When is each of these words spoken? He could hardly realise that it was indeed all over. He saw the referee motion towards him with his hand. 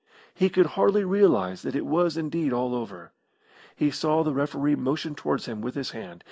He 0.33 0.49
could 0.49 0.65
hardly 0.65 1.03
realise 1.03 1.61
that 1.61 1.75
it 1.75 1.85
was 1.85 2.17
indeed 2.17 2.53
all 2.53 2.73
over. 2.73 3.11
He 3.75 3.91
saw 3.91 4.23
the 4.23 4.33
referee 4.33 4.77
motion 4.77 5.13
towards 5.13 5.45
him 5.45 5.61
with 5.61 5.75
his 5.75 5.91
hand. 5.91 6.19